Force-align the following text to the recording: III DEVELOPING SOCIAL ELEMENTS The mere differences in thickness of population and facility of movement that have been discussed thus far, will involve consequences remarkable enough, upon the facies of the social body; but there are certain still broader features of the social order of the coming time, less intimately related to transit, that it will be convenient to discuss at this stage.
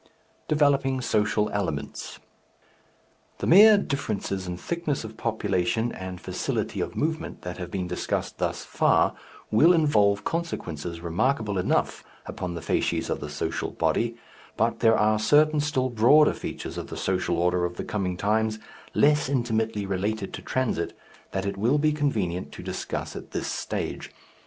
III 0.01 0.09
DEVELOPING 0.47 0.99
SOCIAL 0.99 1.49
ELEMENTS 1.51 2.17
The 3.37 3.45
mere 3.45 3.77
differences 3.77 4.47
in 4.47 4.57
thickness 4.57 5.03
of 5.03 5.15
population 5.15 5.91
and 5.91 6.19
facility 6.19 6.79
of 6.81 6.95
movement 6.95 7.43
that 7.43 7.57
have 7.59 7.69
been 7.69 7.85
discussed 7.85 8.39
thus 8.39 8.63
far, 8.65 9.13
will 9.51 9.73
involve 9.73 10.23
consequences 10.23 11.01
remarkable 11.01 11.59
enough, 11.59 12.03
upon 12.25 12.55
the 12.55 12.63
facies 12.63 13.11
of 13.11 13.19
the 13.19 13.29
social 13.29 13.69
body; 13.69 14.17
but 14.57 14.79
there 14.79 14.97
are 14.97 15.19
certain 15.19 15.59
still 15.59 15.91
broader 15.91 16.33
features 16.33 16.79
of 16.79 16.87
the 16.87 16.97
social 16.97 17.37
order 17.37 17.63
of 17.63 17.77
the 17.77 17.83
coming 17.85 18.17
time, 18.17 18.49
less 18.95 19.29
intimately 19.29 19.85
related 19.85 20.33
to 20.33 20.41
transit, 20.41 20.97
that 21.31 21.45
it 21.45 21.57
will 21.57 21.77
be 21.77 21.91
convenient 21.91 22.51
to 22.51 22.63
discuss 22.63 23.15
at 23.15 23.29
this 23.33 23.45
stage. 23.45 24.09